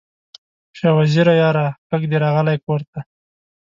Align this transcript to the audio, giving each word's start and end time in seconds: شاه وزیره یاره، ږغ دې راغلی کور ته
شاه 0.77 0.95
وزیره 0.99 1.33
یاره، 1.41 1.65
ږغ 1.89 2.01
دې 2.11 2.17
راغلی 2.23 2.57
کور 2.65 2.81
ته 2.91 2.99